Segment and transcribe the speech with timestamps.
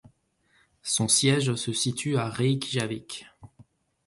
[0.81, 3.27] Son siège se situe à Reykjavik.